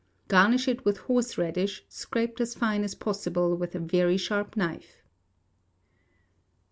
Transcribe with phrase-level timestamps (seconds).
[0.29, 5.03] Garnish it with horseradish, scraped as fine as possible with a very sharp knife.